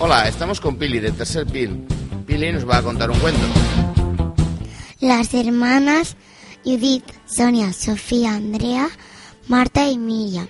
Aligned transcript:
Hola, 0.00 0.28
estamos 0.28 0.60
con 0.60 0.76
Pili 0.76 1.00
de 1.00 1.10
Tercer 1.10 1.44
Pil. 1.44 1.84
Pili 2.24 2.52
nos 2.52 2.68
va 2.68 2.76
a 2.76 2.82
contar 2.82 3.10
un 3.10 3.18
cuento. 3.18 3.40
Las 5.00 5.34
hermanas 5.34 6.16
Judith, 6.64 7.04
Sonia, 7.26 7.72
Sofía, 7.72 8.34
Andrea, 8.34 8.88
Marta 9.48 9.88
y 9.88 9.98
Miriam. 9.98 10.46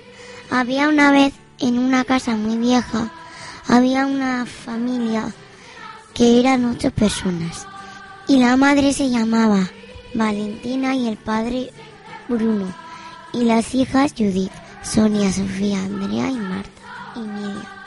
Había 0.51 0.91
una 0.91 1.13
vez 1.13 1.33
en 1.61 1.79
una 1.79 2.05
casa 2.05 2.37
muy 2.37 2.59
vieja, 2.59 3.11
había 3.67 4.05
una 4.05 4.45
familia 4.45 5.33
que 6.13 6.41
eran 6.41 6.67
ocho 6.67 6.91
personas. 6.91 7.67
Y 8.27 8.41
la 8.41 8.55
madre 8.59 8.93
se 8.93 9.09
llamaba 9.09 9.71
Valentina 10.13 10.95
y 10.95 11.09
el 11.09 11.17
padre 11.17 11.71
Bruno. 12.29 12.75
Y 13.33 13.45
las 13.45 13.75
hijas 13.75 14.13
Judith, 14.13 14.53
Sonia, 14.83 15.33
Sofía, 15.33 15.79
Andrea 15.85 16.31
y 16.31 16.37
Marta 16.37 16.83
y 17.17 17.21
Miriam. 17.21 17.78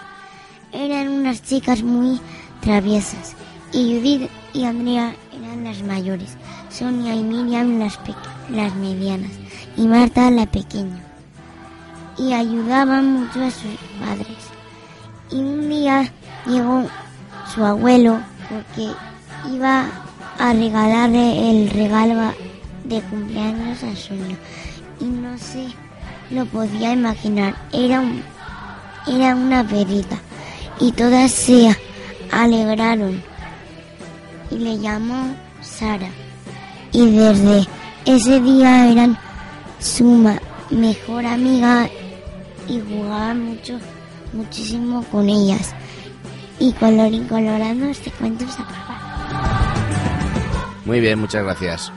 Unas 1.32 1.44
chicas 1.44 1.82
muy 1.82 2.20
traviesas. 2.60 3.38
Y 3.72 3.96
Judith 3.96 4.30
y 4.52 4.66
Andrea 4.66 5.16
eran 5.34 5.64
las 5.64 5.82
mayores. 5.82 6.36
Sonia 6.70 7.16
y 7.16 7.24
Miriam 7.24 7.80
las, 7.80 7.98
las 8.50 8.76
medianas. 8.76 9.32
Y 9.78 9.88
Marta 9.88 10.30
la 10.30 10.46
pequeña. 10.46 11.02
Y 12.18 12.34
ayudaban 12.34 13.14
mucho 13.14 13.46
a 13.46 13.50
sus 13.50 13.78
padres. 13.98 14.40
Y 15.32 15.36
un 15.36 15.70
día 15.70 16.12
llegó 16.46 16.86
su 17.56 17.64
abuelo 17.64 18.20
porque 18.50 18.92
iba 19.54 19.86
a 20.38 20.52
regalarle 20.52 21.50
el 21.50 21.70
regalo 21.70 22.34
de 22.84 23.02
cumpleaños 23.04 23.82
a 23.84 23.96
Sonia. 23.96 24.38
Y 25.00 25.06
no 25.06 25.38
se 25.38 25.68
lo 26.30 26.46
podía 26.48 26.92
imaginar. 26.92 27.56
Era, 27.72 28.04
era 29.08 29.34
una 29.34 29.66
perita. 29.66 30.18
Y 30.82 30.92
todas 30.92 31.32
se 31.32 31.74
alegraron. 32.32 33.22
Y 34.50 34.58
le 34.58 34.80
llamó 34.80 35.34
Sara. 35.62 36.10
Y 36.92 37.10
desde 37.12 37.68
ese 38.06 38.42
día 38.42 38.92
eran 38.92 39.18
su 39.80 40.28
mejor 40.72 41.26
amiga 41.26 41.88
y 42.68 42.82
jugaban 42.82 43.46
mucho, 43.46 43.80
muchísimo 44.34 45.04
con 45.12 45.30
ellas. 45.30 45.74
Y 46.60 46.74
colorín 46.74 47.28
colorando 47.28 47.86
este 47.86 48.12
cuento 48.12 48.46
se 48.48 48.62
acaba. 48.62 49.00
Muy 50.84 51.00
bien, 51.00 51.20
muchas 51.20 51.44
gracias. 51.44 51.92